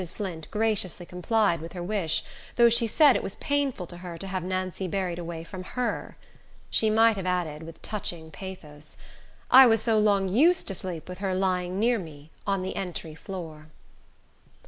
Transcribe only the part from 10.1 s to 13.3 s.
used to sleep with her lying near me, on the entry